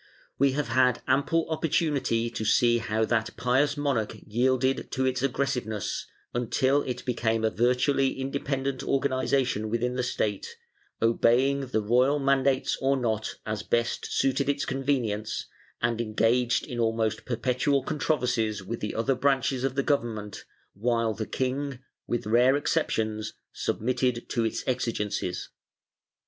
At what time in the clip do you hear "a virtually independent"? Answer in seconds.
7.45-8.81